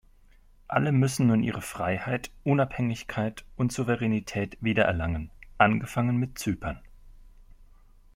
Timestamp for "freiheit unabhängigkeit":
1.61-3.45